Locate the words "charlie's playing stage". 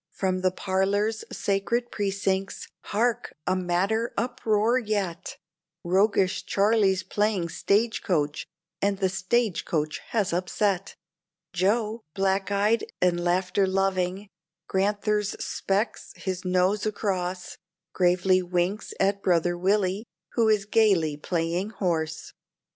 6.43-8.01